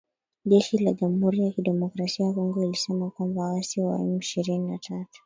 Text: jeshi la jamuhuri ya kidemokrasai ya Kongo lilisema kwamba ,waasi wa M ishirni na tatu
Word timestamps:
jeshi 0.45 0.77
la 0.77 0.93
jamuhuri 0.93 1.39
ya 1.41 1.51
kidemokrasai 1.51 2.25
ya 2.25 2.33
Kongo 2.33 2.61
lilisema 2.63 3.09
kwamba 3.09 3.41
,waasi 3.41 3.81
wa 3.81 3.99
M 3.99 4.17
ishirni 4.17 4.59
na 4.59 4.77
tatu 4.77 5.19